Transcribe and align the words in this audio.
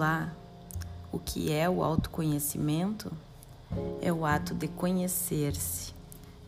Olá, 0.00 0.32
o 1.12 1.18
que 1.18 1.52
é 1.52 1.68
o 1.68 1.84
autoconhecimento? 1.84 3.12
É 4.00 4.10
o 4.10 4.24
ato 4.24 4.54
de 4.54 4.66
conhecer-se, 4.66 5.92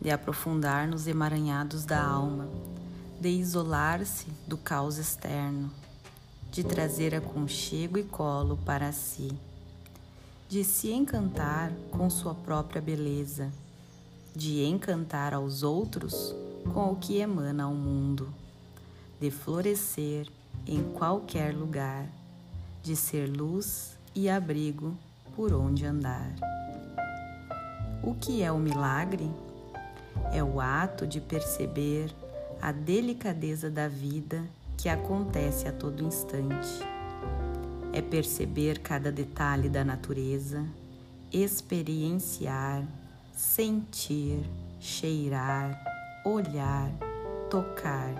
de 0.01 0.09
aprofundar 0.09 0.87
nos 0.87 1.05
emaranhados 1.05 1.85
da 1.85 2.03
alma, 2.03 2.47
de 3.21 3.29
isolar-se 3.29 4.25
do 4.47 4.57
caos 4.57 4.97
externo, 4.97 5.69
de 6.51 6.63
trazer 6.63 7.13
aconchego 7.13 7.99
e 7.99 8.03
colo 8.03 8.57
para 8.65 8.91
si, 8.91 9.31
de 10.49 10.63
se 10.63 10.91
encantar 10.91 11.71
com 11.91 12.09
sua 12.09 12.33
própria 12.33 12.81
beleza, 12.81 13.51
de 14.35 14.63
encantar 14.63 15.31
aos 15.31 15.61
outros 15.61 16.33
com 16.73 16.91
o 16.91 16.95
que 16.95 17.19
emana 17.19 17.65
ao 17.65 17.75
mundo, 17.75 18.33
de 19.21 19.29
florescer 19.29 20.27
em 20.65 20.81
qualquer 20.93 21.53
lugar 21.53 22.09
de 22.83 22.97
ser 22.97 23.27
luz 23.27 23.97
e 24.13 24.29
abrigo 24.29 24.93
por 25.35 25.53
onde 25.53 25.85
andar. 25.85 26.35
O 28.03 28.13
que 28.13 28.43
é 28.43 28.51
o 28.51 28.59
milagre? 28.59 29.31
É 30.33 30.43
o 30.43 30.59
ato 30.59 31.07
de 31.07 31.21
perceber 31.21 32.13
a 32.61 32.73
delicadeza 32.73 33.69
da 33.69 33.87
vida 33.87 34.43
que 34.77 34.89
acontece 34.89 35.65
a 35.65 35.71
todo 35.71 36.03
instante. 36.03 36.83
É 37.93 38.01
perceber 38.01 38.79
cada 38.79 39.11
detalhe 39.11 39.69
da 39.69 39.85
natureza, 39.85 40.65
experienciar, 41.31 42.83
sentir, 43.33 44.43
cheirar, 44.81 45.81
olhar, 46.25 46.91
tocar, 47.49 48.13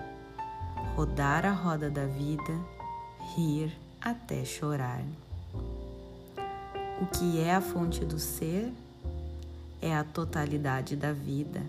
rodar 0.96 1.44
a 1.44 1.52
roda 1.52 1.90
da 1.90 2.06
vida, 2.06 2.58
rir, 3.36 3.83
até 4.04 4.44
chorar. 4.44 5.02
O 7.00 7.06
que 7.06 7.40
é 7.40 7.54
a 7.54 7.60
fonte 7.62 8.04
do 8.04 8.18
ser? 8.18 8.70
É 9.80 9.96
a 9.96 10.04
totalidade 10.04 10.94
da 10.94 11.10
vida, 11.10 11.62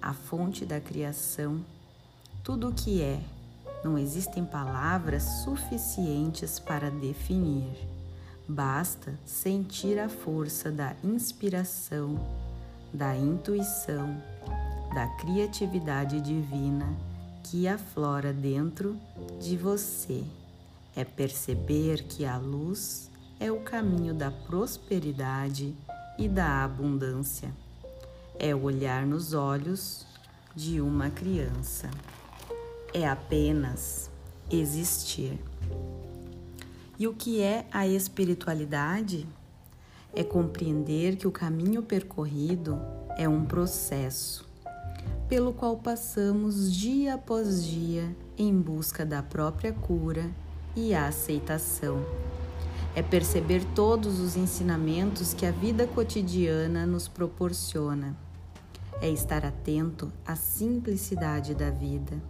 a 0.00 0.12
fonte 0.12 0.66
da 0.66 0.78
criação, 0.78 1.64
tudo 2.44 2.68
o 2.68 2.72
que 2.72 3.00
é. 3.02 3.18
Não 3.82 3.96
existem 3.96 4.44
palavras 4.44 5.22
suficientes 5.42 6.58
para 6.58 6.90
definir. 6.90 7.72
Basta 8.46 9.14
sentir 9.24 9.98
a 9.98 10.08
força 10.08 10.70
da 10.70 10.94
inspiração, 11.02 12.20
da 12.92 13.16
intuição, 13.16 14.22
da 14.94 15.06
criatividade 15.16 16.20
divina 16.20 16.86
que 17.42 17.66
aflora 17.66 18.34
dentro 18.34 18.98
de 19.40 19.56
você 19.56 20.22
é 20.94 21.04
perceber 21.04 22.04
que 22.04 22.24
a 22.24 22.36
luz 22.36 23.10
é 23.38 23.50
o 23.50 23.60
caminho 23.60 24.12
da 24.12 24.30
prosperidade 24.30 25.74
e 26.18 26.28
da 26.28 26.64
abundância. 26.64 27.50
É 28.38 28.54
olhar 28.54 29.06
nos 29.06 29.32
olhos 29.32 30.06
de 30.54 30.80
uma 30.80 31.10
criança. 31.10 31.90
É 32.92 33.08
apenas 33.08 34.10
existir. 34.50 35.38
E 36.98 37.06
o 37.06 37.14
que 37.14 37.40
é 37.40 37.66
a 37.70 37.86
espiritualidade? 37.86 39.26
É 40.14 40.24
compreender 40.24 41.16
que 41.16 41.26
o 41.26 41.30
caminho 41.30 41.82
percorrido 41.82 42.80
é 43.16 43.28
um 43.28 43.44
processo 43.44 44.50
pelo 45.30 45.52
qual 45.52 45.76
passamos 45.76 46.74
dia 46.74 47.14
após 47.14 47.64
dia 47.64 48.16
em 48.36 48.52
busca 48.52 49.06
da 49.06 49.22
própria 49.22 49.72
cura 49.72 50.28
e 50.76 50.94
a 50.94 51.08
aceitação. 51.08 52.04
É 52.94 53.02
perceber 53.02 53.64
todos 53.74 54.18
os 54.18 54.36
ensinamentos 54.36 55.32
que 55.32 55.46
a 55.46 55.50
vida 55.50 55.86
cotidiana 55.86 56.84
nos 56.84 57.06
proporciona. 57.06 58.16
É 59.00 59.08
estar 59.08 59.44
atento 59.44 60.12
à 60.26 60.34
simplicidade 60.34 61.54
da 61.54 61.70
vida. 61.70 62.20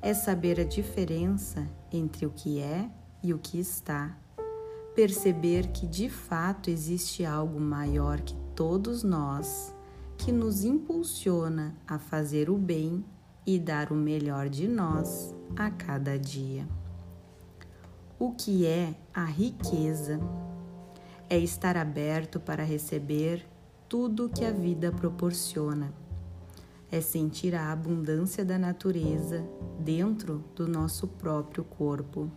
É 0.00 0.14
saber 0.14 0.60
a 0.60 0.64
diferença 0.64 1.68
entre 1.92 2.26
o 2.26 2.30
que 2.30 2.60
é 2.60 2.88
e 3.22 3.34
o 3.34 3.38
que 3.38 3.58
está. 3.58 4.16
Perceber 4.94 5.68
que 5.68 5.86
de 5.86 6.08
fato 6.08 6.70
existe 6.70 7.24
algo 7.24 7.58
maior 7.60 8.20
que 8.20 8.34
todos 8.54 9.02
nós 9.02 9.74
que 10.16 10.30
nos 10.30 10.64
impulsiona 10.64 11.74
a 11.86 11.98
fazer 11.98 12.48
o 12.48 12.56
bem 12.56 13.04
e 13.44 13.58
dar 13.58 13.90
o 13.90 13.96
melhor 13.96 14.48
de 14.48 14.68
nós 14.68 15.34
a 15.56 15.70
cada 15.70 16.16
dia. 16.16 16.66
O 18.24 18.30
que 18.30 18.64
é 18.64 18.94
a 19.12 19.24
riqueza? 19.24 20.20
É 21.28 21.36
estar 21.36 21.76
aberto 21.76 22.38
para 22.38 22.62
receber 22.62 23.44
tudo 23.88 24.28
que 24.28 24.44
a 24.44 24.52
vida 24.52 24.92
proporciona. 24.92 25.92
É 26.88 27.00
sentir 27.00 27.52
a 27.52 27.72
abundância 27.72 28.44
da 28.44 28.56
natureza 28.56 29.44
dentro 29.80 30.44
do 30.54 30.68
nosso 30.68 31.08
próprio 31.08 31.64
corpo. 31.64 32.30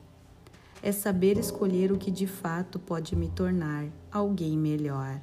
É 0.82 0.92
saber 0.92 1.38
escolher 1.38 1.92
o 1.92 2.00
que 2.00 2.10
de 2.10 2.26
fato 2.26 2.80
pode 2.80 3.16
me 3.16 3.30
tornar 3.30 3.86
alguém 4.12 4.58
melhor. 4.58 5.22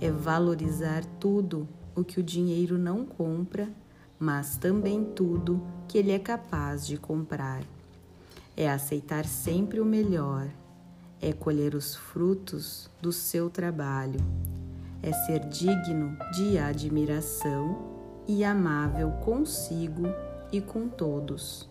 É 0.00 0.10
valorizar 0.10 1.04
tudo 1.20 1.68
o 1.94 2.02
que 2.02 2.18
o 2.18 2.22
dinheiro 2.22 2.78
não 2.78 3.04
compra, 3.04 3.68
mas 4.18 4.56
também 4.56 5.04
tudo 5.04 5.62
que 5.86 5.98
ele 5.98 6.10
é 6.10 6.18
capaz 6.18 6.86
de 6.86 6.96
comprar 6.96 7.62
é 8.56 8.70
aceitar 8.70 9.24
sempre 9.24 9.80
o 9.80 9.84
melhor, 9.84 10.48
é 11.20 11.32
colher 11.32 11.74
os 11.74 11.94
frutos 11.94 12.90
do 13.00 13.12
seu 13.12 13.50
trabalho, 13.50 14.20
é 15.02 15.12
ser 15.12 15.40
digno 15.48 16.16
de 16.32 16.58
admiração 16.58 17.94
e 18.26 18.44
amável 18.44 19.10
consigo 19.24 20.04
e 20.52 20.60
com 20.60 20.88
todos, 20.88 21.68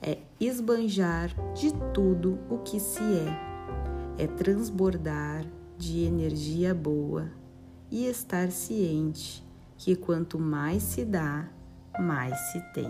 é 0.00 0.18
esbanjar 0.38 1.30
de 1.54 1.72
tudo 1.92 2.38
o 2.48 2.58
que 2.58 2.78
se 2.78 3.02
é, 3.02 4.24
é 4.24 4.26
transbordar 4.26 5.44
de 5.76 6.04
energia 6.04 6.74
boa 6.74 7.28
e 7.90 8.06
estar 8.06 8.50
ciente 8.50 9.44
que 9.76 9.96
quanto 9.96 10.38
mais 10.38 10.82
se 10.82 11.04
dá, 11.04 11.48
mais 11.98 12.38
se 12.52 12.60
tem. 12.72 12.88